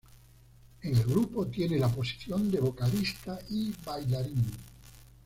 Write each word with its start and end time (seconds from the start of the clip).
En 0.81 0.95
el 0.97 1.05
grupo 1.05 1.45
tiene 1.45 1.77
la 1.77 1.87
posición 1.87 2.49
de 2.49 2.59
vocalista 2.59 3.37
y 3.51 3.71
bailarín. 3.85 4.51